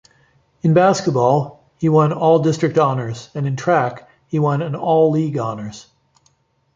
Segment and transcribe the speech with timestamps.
[0.63, 5.85] In basketball, he won All-District honors and in track, he won an All-League honors.